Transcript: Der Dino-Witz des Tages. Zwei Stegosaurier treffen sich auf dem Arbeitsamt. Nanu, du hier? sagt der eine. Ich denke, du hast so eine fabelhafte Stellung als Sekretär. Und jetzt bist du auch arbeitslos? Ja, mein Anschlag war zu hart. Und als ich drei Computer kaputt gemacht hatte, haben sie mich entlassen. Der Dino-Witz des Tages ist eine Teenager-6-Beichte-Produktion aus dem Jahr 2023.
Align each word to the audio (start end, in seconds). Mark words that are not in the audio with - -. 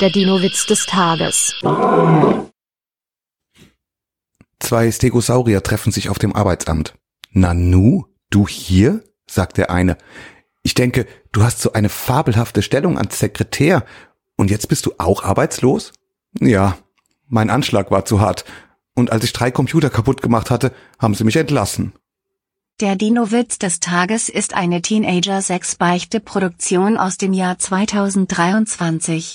Der 0.00 0.10
Dino-Witz 0.10 0.66
des 0.66 0.84
Tages. 0.84 1.54
Zwei 4.60 4.92
Stegosaurier 4.92 5.62
treffen 5.62 5.90
sich 5.90 6.10
auf 6.10 6.18
dem 6.18 6.36
Arbeitsamt. 6.36 6.92
Nanu, 7.30 8.04
du 8.28 8.46
hier? 8.46 9.02
sagt 9.26 9.56
der 9.56 9.70
eine. 9.70 9.96
Ich 10.62 10.74
denke, 10.74 11.06
du 11.32 11.44
hast 11.44 11.62
so 11.62 11.72
eine 11.72 11.88
fabelhafte 11.88 12.60
Stellung 12.60 12.98
als 12.98 13.18
Sekretär. 13.18 13.86
Und 14.36 14.50
jetzt 14.50 14.68
bist 14.68 14.84
du 14.84 14.92
auch 14.98 15.22
arbeitslos? 15.22 15.94
Ja, 16.40 16.76
mein 17.26 17.48
Anschlag 17.48 17.90
war 17.90 18.04
zu 18.04 18.20
hart. 18.20 18.44
Und 18.94 19.12
als 19.12 19.24
ich 19.24 19.32
drei 19.32 19.50
Computer 19.50 19.88
kaputt 19.88 20.20
gemacht 20.20 20.50
hatte, 20.50 20.74
haben 20.98 21.14
sie 21.14 21.24
mich 21.24 21.36
entlassen. 21.36 21.94
Der 22.80 22.96
Dino-Witz 22.96 23.58
des 23.58 23.80
Tages 23.80 24.28
ist 24.28 24.52
eine 24.52 24.82
Teenager-6-Beichte-Produktion 24.82 26.98
aus 26.98 27.16
dem 27.16 27.32
Jahr 27.32 27.58
2023. 27.58 29.34